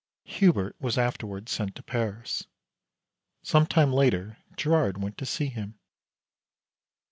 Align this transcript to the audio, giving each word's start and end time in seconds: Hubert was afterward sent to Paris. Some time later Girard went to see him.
Hubert 0.23 0.75
was 0.81 0.97
afterward 0.97 1.47
sent 1.47 1.75
to 1.75 1.83
Paris. 1.83 2.47
Some 3.43 3.67
time 3.67 3.93
later 3.93 4.39
Girard 4.57 4.97
went 4.97 5.15
to 5.19 5.27
see 5.27 5.45
him. 5.45 5.77